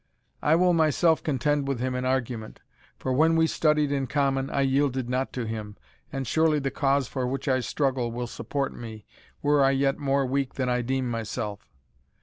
I 0.41 0.55
will 0.55 0.73
myself 0.73 1.21
contend 1.21 1.67
with 1.67 1.79
him 1.79 1.93
in 1.93 2.05
argument; 2.05 2.59
for 2.97 3.13
when 3.13 3.35
we 3.35 3.45
studied 3.45 3.91
in 3.91 4.07
common, 4.07 4.49
I 4.49 4.61
yielded 4.61 5.07
not 5.11 5.31
to 5.33 5.45
him, 5.45 5.77
and 6.11 6.25
surely 6.25 6.57
the 6.57 6.71
cause 6.71 7.07
for 7.07 7.27
which 7.27 7.47
I 7.47 7.59
struggle 7.59 8.11
will 8.11 8.25
support 8.25 8.73
me, 8.73 9.05
were 9.43 9.63
I 9.63 9.69
yet 9.69 9.99
more 9.99 10.25
weak 10.25 10.55
than 10.55 10.69
I 10.69 10.81
deem 10.81 11.07
myself. 11.07 11.69